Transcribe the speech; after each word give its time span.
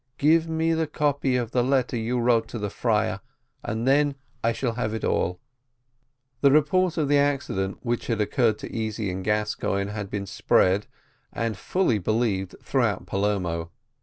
Give 0.17 0.49
me 0.49 0.73
the 0.73 0.87
copy 0.87 1.35
of 1.35 1.51
the 1.51 1.63
letter 1.63 1.95
you 1.95 2.17
wrote 2.19 2.47
to 2.47 2.57
the 2.57 2.71
friar, 2.71 3.21
and 3.61 3.87
then 3.87 4.15
I 4.43 4.51
shall 4.51 4.73
have 4.73 4.95
it 4.95 5.03
all." 5.05 5.39
The 6.41 6.49
report 6.49 6.97
of 6.97 7.07
the 7.07 7.19
accident 7.19 7.77
which 7.83 8.07
had 8.07 8.19
occurred 8.19 8.57
to 8.61 8.73
Easy 8.75 9.11
and 9.11 9.23
Gascoigne 9.23 9.91
had 9.91 10.09
been 10.09 10.25
spread 10.25 10.87
and 11.31 11.55
fully 11.55 11.99
believed 11.99 12.55
throughout 12.63 13.05
Palermo. 13.05 13.69